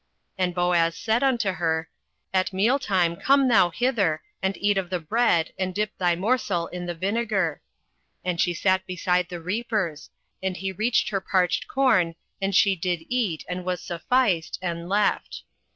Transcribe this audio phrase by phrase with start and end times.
[0.01, 0.09] 08:002:014
[0.45, 1.89] And Boaz said unto her,
[2.33, 6.87] At mealtime come thou hither, and eat of the bread, and dip thy morsel in
[6.87, 7.61] the vinegar.
[8.25, 10.09] And she sat beside the reapers:
[10.41, 15.43] and he reached her parched corn, and she did eat, and was sufficed, and left.